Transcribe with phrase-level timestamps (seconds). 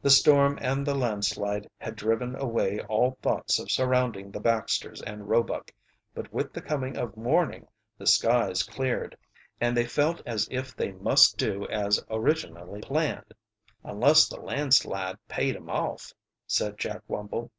[0.00, 5.28] The storm and the landslide had driven away all thoughts of surrounding the Baxters and
[5.28, 5.70] Roebuck,
[6.14, 7.68] but with the coming of morning
[7.98, 9.14] the skies cleared,
[9.60, 13.34] and they felt as if they must do as originally planned.
[13.84, 16.14] "Unless the landslide paid 'em off,"
[16.46, 17.50] said Jack Wumble.